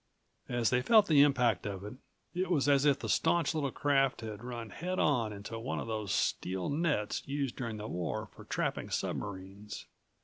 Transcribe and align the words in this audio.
As 0.49 0.71
they 0.71 0.81
felt 0.81 1.05
the 1.05 1.21
impact 1.21 1.67
of 1.67 1.83
it, 1.83 1.93
it 2.33 2.49
was 2.49 2.67
as 2.67 2.85
if 2.85 2.97
the 2.97 3.07
staunch 3.07 3.53
little 3.53 3.69
craft 3.69 4.21
had 4.21 4.43
run 4.43 4.71
head 4.71 4.97
on 4.97 5.31
into 5.31 5.59
one 5.59 5.79
of 5.79 5.85
those 5.85 6.11
steel 6.11 6.69
nets 6.69 7.21
used 7.27 7.55
during 7.55 7.77
the 7.77 7.87
war 7.87 8.25
for 8.25 8.43
trapping 8.45 8.89
submarines. 8.89 9.85